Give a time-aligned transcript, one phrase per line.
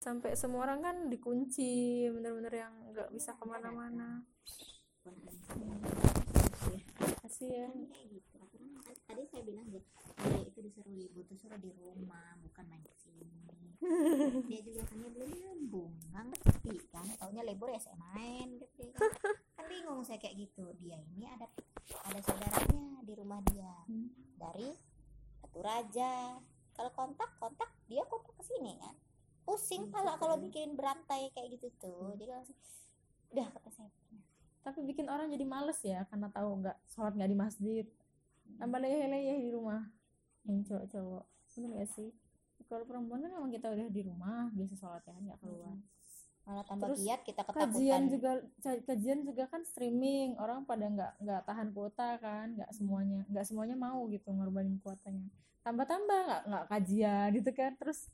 [0.00, 4.24] sampai semua orang kan dikunci bener-bener yang nggak bisa ke mana-mana.
[7.40, 8.68] Gitu aturan
[9.08, 9.80] tadi saya bilang dia
[10.24, 13.28] dia itu disuruh libur tuh suruh di rumah bukan main ke sini.
[14.52, 17.00] Dia juga kan dia belum nyambung nggak ngerti kan?
[17.16, 19.08] Taunya libur ya saya main gitu kan
[19.56, 20.68] kan bingung saya kayak gitu.
[20.84, 21.48] Dia ini ada
[22.04, 23.72] ada saudaranya di rumah dia.
[24.36, 24.68] Dari
[25.40, 26.36] Batu Raja.
[26.76, 28.92] Kalau kontak kontak dia kontak ke sini kan
[29.44, 32.14] pusing pala kalau bikin berantai kayak gitu tuh.
[32.16, 32.56] Jadi langsung
[33.30, 33.90] udah kata saya.
[34.60, 37.84] Tapi bikin orang jadi males ya karena tahu nggak sholat nggak di masjid.
[38.60, 39.86] Tambah leyeh-leyeh di rumah.
[40.44, 41.24] Yang cowok-cowok.
[41.56, 42.10] Bener gak sih?
[42.68, 45.74] Kalau perempuan kan memang kita udah di rumah biasa sholat ya nggak keluar.
[46.46, 47.66] Malah tambah Terus giat kita ketakutan.
[47.66, 48.30] kajian juga
[48.86, 50.38] kajian juga kan streaming.
[50.38, 55.26] Orang pada nggak nggak tahan kuota kan nggak semuanya nggak semuanya mau gitu ngorbanin kuotanya.
[55.66, 57.72] Tambah-tambah nggak nggak kajian gitu kan.
[57.74, 58.06] Terus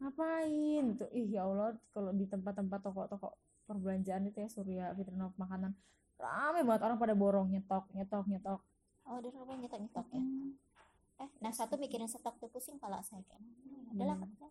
[0.00, 0.84] ngapain?
[0.98, 3.28] Tuh ih ya Allah kalau di tempat-tempat toko-toko
[3.68, 5.72] perbelanjaan itu ya Surya Fitrinov makanan.
[6.18, 8.60] Rame banget orang pada borong nyetok nyetok nyetok.
[9.08, 10.22] Oh dia rumah nyetok nyetok ya?
[11.22, 14.50] Eh nah satu mikirin stok tuh pusing pala saya kayak "Hmm, adalah Hmm.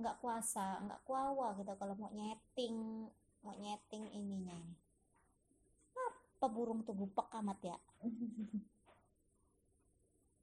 [0.00, 2.76] nggak kuasa nggak kuawa gitu kalau mau nyeting
[3.44, 4.58] mau nyeting ininya.
[5.92, 6.00] Ini
[6.40, 7.76] apa burung tuh bupak amat ya?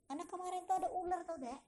[0.08, 1.60] Anak kemarin tuh ada ular tuh deh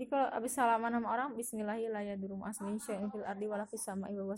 [0.00, 2.40] jadi kalau abis salaman sama orang Bismillahirrahmanirrahim.
[2.40, 4.32] Asmin syai'in fil ardi wala fis sama'i wa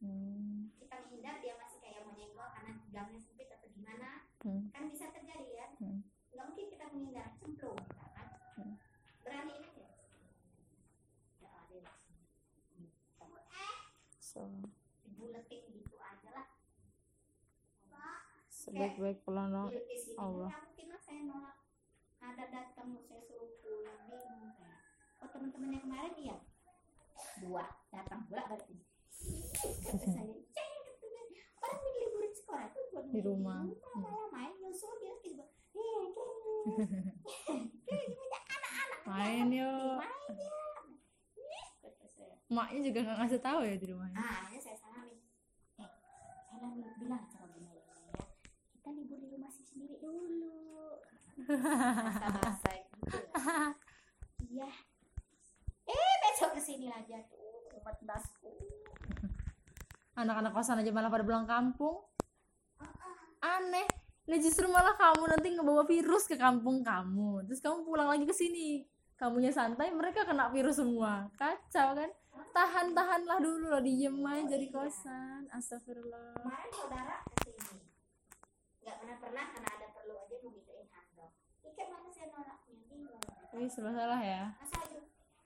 [0.00, 0.72] hmm.
[0.80, 4.24] kita menghindar dia masih kayak mau nyenggol karena gangnya sempit atau gimana.
[4.40, 4.72] Hmm.
[4.72, 6.00] kan bisa terjadi kan Hmm.
[6.32, 7.28] nggak mungkin kita menghindar.
[7.36, 8.28] Cemplung kan?
[8.56, 8.74] Hmm.
[9.20, 9.92] berani ini ya?
[11.44, 11.92] Ya ada
[14.16, 14.40] so.
[15.20, 16.48] Buletin gitu aja lah.
[18.48, 19.20] Sebaik-baik
[20.00, 21.56] sini Allah mungkin lah saya nolak
[22.26, 24.76] ada datang saya suruh pulang bingung saya
[25.22, 26.36] oh teman-teman yang kemarin iya.
[27.36, 28.76] Dua datang pula berarti.
[29.84, 33.60] Kata saya ceng katanya, orang ini liburan sekolah tuh buat Di rumah.
[33.96, 35.44] malah main nyusul dia gitu.
[35.44, 36.06] Eh
[37.46, 38.98] kayak kayak punya anak-anak.
[39.04, 39.96] Main yuk.
[40.00, 40.48] main ya
[42.46, 44.16] maknya juga nggak ngasih tahu ya di rumahnya.
[44.16, 45.18] Ah ini saya salamin
[45.76, 45.90] eh
[46.48, 47.84] salamin bilang sama bunda ya
[48.72, 51.00] kita libur di rumah sih sendiri dulu
[51.46, 53.20] bahasa gitu ya.
[54.50, 54.70] iya.
[55.86, 58.50] Eh besok ke sini lagi tuh sobat basku.
[60.16, 62.02] Anak-anak kosan aja malah pada pulang kampung.
[63.44, 63.86] Aneh.
[64.26, 67.46] Nah justru malah kamu nanti ngebawa virus ke kampung kamu.
[67.46, 68.82] Terus kamu pulang lagi ke sini.
[69.14, 71.30] Kamunya santai mereka kena virus semua.
[71.38, 72.10] Kacau kan?
[72.52, 75.46] Tahan tahanlah dulu loh diem aja di kosan.
[75.52, 76.42] Astagfirullah.
[76.42, 77.86] Kemarin saudara ke sini
[78.86, 81.34] nggak pernah pernah karena ada perlu aja mau beliin handuk
[81.66, 82.78] ikan mana saya nolaknya
[83.56, 84.42] bingung Wih, serba salah ya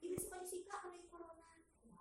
[0.03, 1.47] ini corona.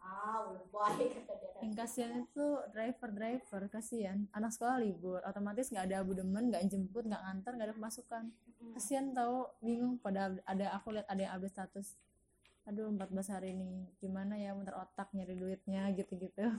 [0.02, 1.52] Wow lebay kata dia.
[1.62, 4.18] Yang kasihan itu driver driver kasihan.
[4.34, 8.24] Anak sekolah libur otomatis nggak ada abu demen nggak jemput nggak nganter nggak ada pemasukan.
[8.74, 10.02] Kasihan tahu bingung.
[10.02, 11.88] Pada ada aku lihat ada yang update status.
[12.66, 13.86] Aduh 14 hari ini.
[14.02, 16.50] Gimana ya muter otak nyari duitnya gitu-gitu.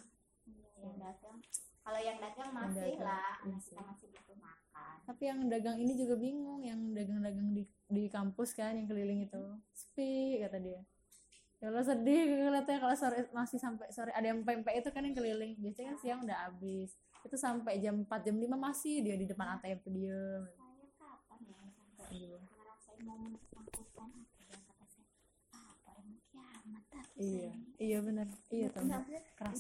[0.78, 1.38] Yang dagang
[1.80, 3.34] kalau yang dagang Yang masih dagang, lah.
[3.42, 3.76] iya kita sih.
[3.82, 4.59] masih butuh makan
[5.00, 9.42] tapi yang dagang ini juga bingung yang dagang-dagang di di kampus kan yang keliling itu.
[9.72, 10.80] Sepi kata dia.
[11.58, 14.14] Ya Allah sedih ngeliatnya kalau sore masih sampai sore.
[14.14, 15.58] Ada yang pempek itu kan yang keliling.
[15.58, 16.94] Biasanya kan siang udah habis.
[17.20, 20.42] Itu sampai jam 4 jam 5 masih dia di depan ATM tuh diem.
[20.96, 22.38] Kapan ya sampai Iya.
[22.40, 22.56] apa
[22.96, 23.12] ya
[26.90, 27.98] ah iya ini." iya.
[28.00, 29.02] benar iya Nggak, tahu nggak,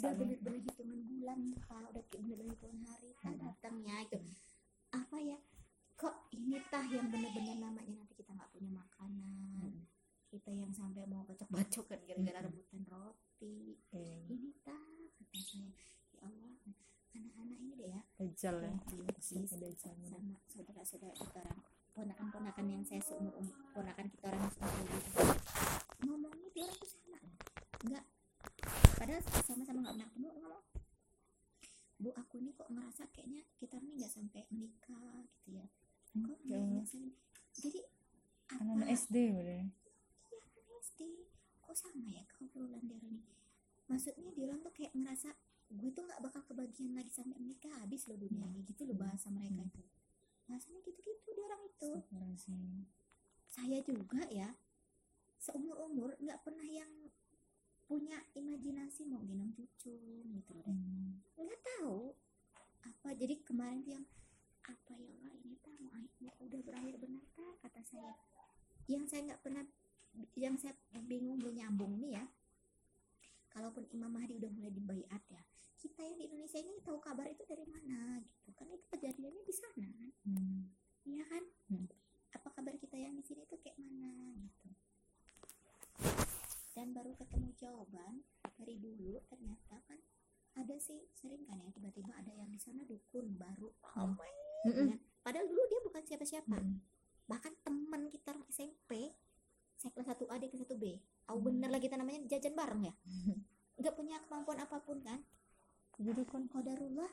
[0.00, 3.08] udah bener-bener hitungan bulan kalau udah bener-bener hitungan hari.
[3.20, 3.40] Tak Hmm.
[3.44, 4.16] datangnya itu
[4.90, 5.38] apa ya
[5.94, 9.60] kok ini tah yang bener-bener namanya nanti kita nggak punya makanan.
[9.60, 9.84] Hmm.
[10.30, 12.46] kita yang sampai mau bacok-bacok kan gara-gara Hmm.
[12.48, 13.76] rebutan roti.
[13.90, 14.30] Iya.
[14.30, 14.78] ini tah
[15.18, 15.70] kata saya.
[16.14, 16.54] Ya Allah
[17.12, 18.00] anak-anak ini deh ya.
[18.16, 18.72] Dajjal ya.
[19.12, 24.72] Bisnis Dajjal sama saudara-saudara kita orang ponakan-ponakan yang saya seumur umur ponakan kita orang seumur
[24.80, 25.20] umur gitu.
[26.00, 27.18] ngomongnya dia orang tuh sama.
[27.84, 28.04] Nggak.
[28.96, 30.10] Padahal sama-sama nggak pernah
[32.00, 35.66] bu aku nih kok ngerasa kayaknya kita nih nggak sampai menikah gitu ya.
[36.16, 37.12] Kok ya nggak sampai
[37.60, 37.80] jadi
[38.50, 39.62] apa anak SD udah
[40.32, 41.00] iya kan SD
[41.60, 43.36] kok sama ya keobrolan dia orang ini?
[43.86, 45.30] Maksudnya dia orang tuh kayak ngerasa
[45.70, 49.30] gue tuh nggak bakal kebagian lagi sampai menikah habis loh dunia ini gitu loh bahasa
[49.30, 49.84] mereka itu
[50.50, 51.90] bahasanya gitu-gitu dia orang itu.
[53.46, 54.50] Saya juga ya
[55.38, 56.90] seumur umur nggak pernah yang
[57.86, 59.94] punya imajinasi mau gendong cucu
[60.26, 60.74] gitu loh deh.
[60.74, 61.22] Hmm.
[61.80, 62.12] Tahu
[62.84, 63.08] apa.
[63.16, 64.06] Jadi kemarin tuh yang
[64.68, 68.12] apa ya Allah ini tak mau akhirnya udah berakhir benar tak kata saya.
[68.84, 69.64] Yang saya nggak pernah
[70.36, 70.76] yang saya
[71.08, 72.24] bingung belum nyambung nih ya.
[73.50, 75.42] Kalaupun Imam Mahdi udah mulai dibaiat ya
[75.80, 78.20] kita yang di Indonesia ini tahu kabar itu dari mana?
[78.20, 78.52] Gitu.
[78.52, 79.88] Kan itu kejadiannya di sana.
[79.88, 80.68] Kan Hmm.
[81.08, 81.44] iya kan?
[81.72, 81.88] Hmm.
[82.30, 84.36] apa kabar kita yang di sini tuh kayak mana?
[84.38, 84.68] Gitu.
[86.76, 88.22] Dan baru ketemu jawaban
[88.54, 89.39] dari dulu ada
[90.80, 94.28] sih sering kan ya tiba-tiba ada yang di sana dukun baru ramai
[94.64, 94.88] Mm-mm.
[94.90, 94.98] kan.
[95.22, 96.56] padahal dulu dia bukan siapa-siapa.
[96.56, 96.76] Mm.
[97.24, 99.14] bahkan teman kita orang SMP
[99.76, 100.84] saya kelas 1 A dia kelas 1 B.
[101.24, 101.46] Tahu Hmm.
[101.46, 102.94] bener lah kita namanya jajan bareng ya?
[103.80, 105.24] Nggak punya kemampuan apa pun kan?
[105.96, 107.08] Jadi kan Qadarullah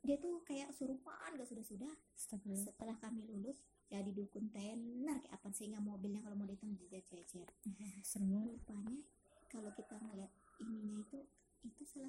[0.00, 1.90] dia tuh kayak surupan gak sudah-sudah.
[2.14, 5.18] Setelah kami lulus jadi dukun tenar.
[5.18, 7.48] Kayak apa sehingga mobilnya kalau mau datang jejer-jejer.
[8.06, 9.02] Serem rupanya
[9.48, 10.30] kalau kita ngeliat
[10.62, 11.18] ininya itu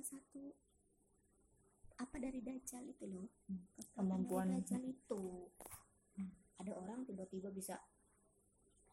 [0.02, 0.44] salah satu
[1.96, 3.30] apa dari dajjal itu loh.
[3.46, 4.46] Kekuatan Kemampuan.
[4.48, 5.22] dari dajjal itu
[6.58, 7.78] ada orang tiba-tiba bisa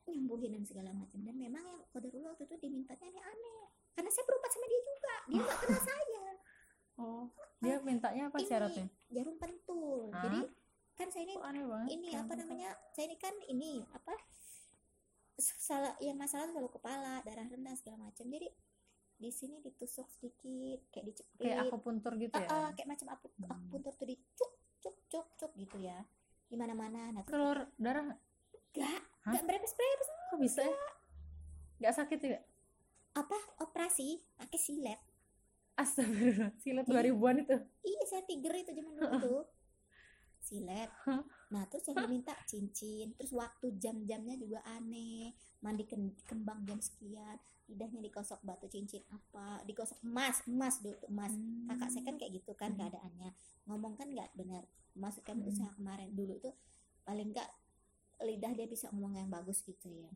[0.07, 3.61] nyembuhin dan segala macam dan memang yang kodarullah waktu itu dimintanya aneh-aneh
[3.93, 6.25] karena saya berobat sama dia juga dia nggak kenal saya
[6.99, 7.25] Oh,
[7.59, 8.49] dia mintanya apa Ini.
[8.49, 8.87] syaratnya?
[9.07, 10.25] jarum pentul Hah?
[10.25, 10.41] jadi
[10.95, 11.89] kan saya ini Kok aneh banget.
[11.93, 14.15] ini apa namanya saya ini kan ini apa
[15.37, 18.49] salah yang masalah selalu kepala darah rendah segala macam jadi
[19.19, 22.49] di sini ditusuk sedikit kayak dicepit Kayak akupuntur gitu Ah, ya?
[22.49, 23.51] ah, kayak macam aku Hmm.
[23.51, 25.99] akupuntur tuh dicuk cuk cuk cuk gitu ya
[26.47, 28.21] di mana mana nah Keluar darah nggak?
[28.73, 29.33] gak Hah?
[29.33, 30.79] gak berapa berapa kok bisa ya?
[31.81, 32.41] Gak sakit ya?
[33.13, 35.01] apa operasi pakai silet
[35.75, 37.11] Astagfirullah, silet Iya.
[37.11, 37.57] 2000-an itu.
[37.85, 39.43] iya saya tiger itu zaman dulu tuh
[40.41, 40.91] silet
[41.49, 45.33] nah terus yang diminta cincin terus waktu jam-jamnya juga aneh.
[45.59, 45.89] Mandi
[46.29, 47.35] kembang jam sekian
[47.69, 51.33] lidahnya dikosok batu cincin apa dikosok emas emas dulu tuh emas.
[51.69, 52.81] Kakak saya kan kayak gitu kan Hmm.
[52.85, 53.31] keadaannya.
[53.67, 54.65] Ngomong kan nggak benar.
[54.95, 55.53] Maksud kami Hmm.
[55.53, 56.13] usaha kemarin.
[56.13, 56.55] Dulu tuh
[57.05, 57.49] paling nggak
[58.29, 60.11] lidah dia bisa ngomong yang bagus gitu ya.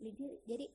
[0.00, 0.66] Lidah jadi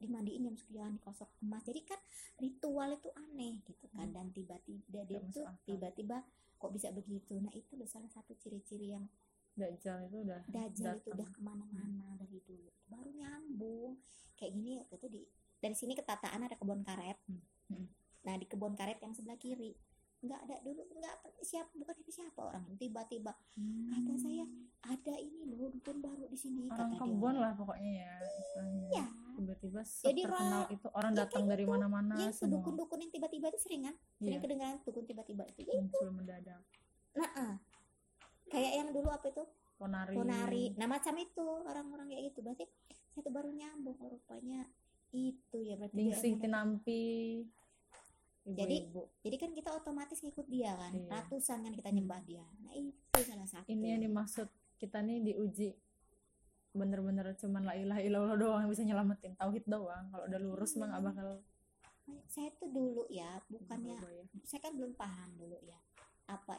[0.00, 1.62] dimandiin jam sekian dikosok emas.
[1.62, 2.00] Jadi kan
[2.40, 4.08] ritual itu aneh gitu kan.
[4.08, 4.16] Hmm.
[4.16, 6.24] dan tiba-tiba dia tuh tiba-tiba
[6.58, 7.38] kok bisa begitu.
[7.38, 9.06] Nah itu loh salah satu ciri-ciri yang
[9.52, 11.84] Dajjal itu udah dajjal itu udah ke mana-mana
[12.16, 14.00] dari dulu baru nyambung
[14.34, 15.20] kayak gini waktu itu di
[15.58, 17.18] dari sini ke Tataan ada kebun karet
[17.68, 17.88] Hmm.
[18.20, 19.72] nah di kebun karet yang sebelah kiri
[20.20, 23.32] nggak ada dulu nggak siapa bukan siapa siapa orang tiba-tiba
[23.88, 24.44] kata saya
[24.82, 28.12] ada ini loh dukun baru di sini orang kata kebun dia lah pokoknya ya.
[28.38, 28.88] istilahnya.
[28.92, 31.72] ya Tiba-tiba Jadi terkenal itu orang ya datang dari gitu.
[31.72, 32.52] mana-mana ya semua.
[32.54, 36.60] dukun-dukun yang tiba-tiba itu sering kan Iya, sering kedengaran dukun tiba-tiba itu muncul mendadak.
[37.12, 37.54] nah ah.
[38.52, 39.44] Kayak yang dulu apa itu?
[39.80, 40.14] Ponari.
[40.14, 40.64] ponari.
[40.76, 41.46] Nah macam itu.
[41.64, 42.38] Orang-orang kayak gitu.
[42.44, 42.64] Berarti
[43.12, 44.68] saya tuh baru nyambung oh, rupanya
[45.10, 45.74] itu ya.
[45.80, 47.04] Berarti emang- Tinampi.
[48.42, 49.06] Jadi, Ibu-ibu.
[49.22, 50.90] jadi kan kita otomatis ngikut dia kan.
[50.90, 51.06] Iya.
[51.14, 52.42] ratusan kan kita nyembah dia.
[52.66, 53.70] Nah itu salah satu.
[53.70, 54.50] Ini yang dimaksud
[54.82, 55.70] kita nih diuji.
[56.74, 60.10] Bener-bener cuman la ilaha illallah doang yang bisa nyelamatin tauhid doang.
[60.10, 61.28] Kalau udah lurus mah nggak bakal
[62.26, 64.24] saya tuh dulu ya bukannya ya.
[64.42, 65.71] saya kan belum paham dulu ya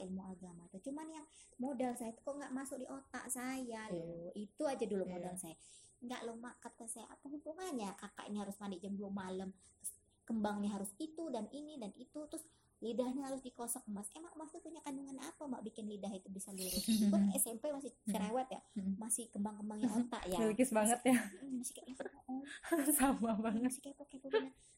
[0.04, 0.78] ilmu agama itu.
[0.86, 3.88] Cuman yang modal saya itu kok nggak masuk di otak saya.
[3.90, 5.12] Loh itu aja dulu Iya.
[5.16, 5.56] modal saya.
[6.00, 7.96] Nggak lo mak kata saya apa hubungannya?
[7.96, 9.92] Kakak ini harus mandi jam 2 malam terus
[10.24, 12.44] kembangnya harus itu dan ini dan itu terus
[12.80, 14.12] lidahnya harus dikosok emas.
[14.12, 16.84] Emang emas itu punya kandungan apa mak bikin lidah itu bisa lurus?
[17.12, 18.60] Pun SMP masih cerewet ya.
[18.76, 19.00] Hmm.
[19.00, 20.40] masih kembang-kembangnya otak ya.
[20.44, 21.16] Milkis banget ya.
[21.16, 21.96] Hmm, masih kayak
[22.28, 22.44] oh,
[22.92, 23.62] sama banget.
[23.64, 24.28] masih kepo kepo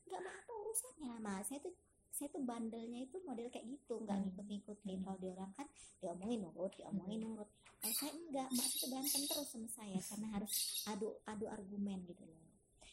[0.05, 1.73] nggak mau apa urusannya mas saya tuh
[2.15, 4.25] saya tuh bandelnya itu model kayak gitu nggak Hmm.
[4.31, 5.03] ngikut ngikutin Hmm.
[5.03, 5.67] kalau dia orang kan
[5.99, 7.49] diomongin nurut diomongin nurut.
[7.75, 10.53] Kalau saya enggak mak itu berantem terus sama saya karena harus
[10.87, 12.39] adu adu argumen gitu loh.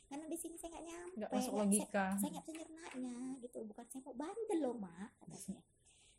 [0.05, 2.07] Karena di sini saya nggak nyampe nggak masuk logika.
[2.19, 3.59] saya nggak bisa nyernanya gitu.
[3.63, 5.63] Bukan saya mau bandel loh mak kata saya.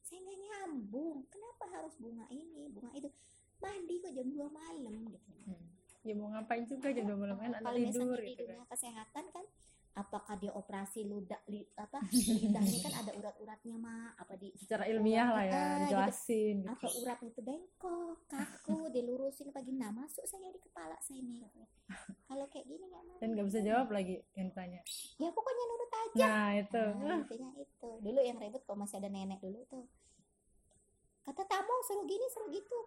[0.01, 1.17] Saya nggak nyambung.
[1.27, 3.12] Kenapa harus bunga ini bunga itu?
[3.60, 5.31] Mandi kok jam 2 malam gitu.
[5.43, 5.65] Hmm.
[6.03, 7.36] ya mau ngapain juga jam dua malam?
[7.39, 8.60] Kan anak kalau tidur gitu kan.
[8.67, 9.45] kesehatan kan
[9.93, 12.01] apakah dia operasi ludah li, apa
[12.41, 15.81] lidahnya kan ada urat-uratnya mah apa di secara ilmiah lah ya Ah, gitu.
[15.85, 16.71] dijelasin gitu.
[16.73, 21.69] apa uratnya itu bengkok kaku dilurusin pagi nah masuk saya di kepala saya nih katanya.
[22.25, 24.81] kalau kayak gini nggak mau dan nggak bisa jawab lagi yang tanya
[25.21, 26.25] ya pokoknya nurut aja.
[26.25, 26.85] Nah itu.
[27.00, 27.89] Nah, intinya itu.
[28.01, 29.85] Dulu yang ribut kalau masih ada nenek dulu tuh.
[31.23, 32.79] Kata tamu suruh gini suruh gitu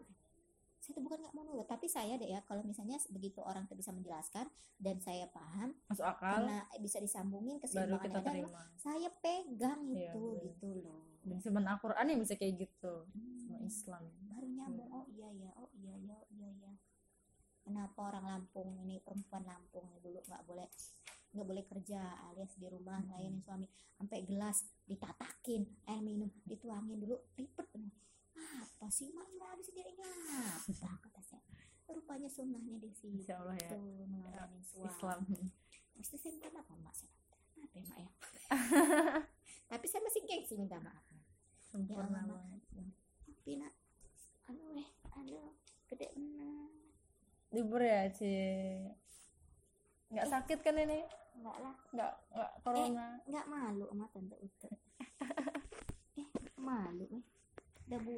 [0.86, 3.90] saya bukan nggak mau nurut tapi saya deh ya kalau misalnya begitu orang tuh bisa
[3.90, 4.46] menjelaskan
[4.78, 6.46] dan saya paham masuk akal.
[6.46, 8.62] karena bisa disambungin keseimbangan kita terima.
[8.78, 10.44] saya pegang Iya, itu bener.
[10.46, 11.02] gitu loh.
[11.26, 12.94] Dan cuman Al-Quran yang bisa kayak gitu
[13.42, 14.02] sama Hmm, Islam.
[14.30, 16.50] Baru nyambung oh iya ya oh iya ya oh iya.
[16.54, 16.72] Ya
[17.60, 20.70] kenapa orang Lampung ini perempuan Lampung ini dulu nggak boleh
[21.34, 21.98] nggak boleh kerja
[22.30, 27.66] alias di rumah ngelayanin suami sampai gelas ditatakin air minum dituangin dulu ribet.
[28.36, 31.42] Apa sih mak mau habis ini apa kata saya
[31.90, 33.22] rupanya sunnahnya di situ.
[33.22, 35.20] Insya Allah ya suami Islam.
[35.96, 37.12] Terus saya minta maaf mak saya
[37.56, 38.10] apa ya mak ya?
[39.72, 41.06] Tapi saya masih gengsi minta maaf
[41.76, 42.62] sempurna Allah, banget
[43.26, 43.74] tapi nak
[44.48, 45.52] anu eh aduh
[45.92, 46.72] gede bener
[47.52, 48.32] libur ya Ci?
[50.10, 51.02] Nggak sakit kan ini?
[51.36, 51.76] Enggak lah.
[51.92, 53.06] Nggak nggak corona?
[53.28, 54.70] Nggak malu sama tante Ute
[56.20, 56.28] eh
[56.58, 57.24] malu eh
[57.86, 58.16] udah bujuk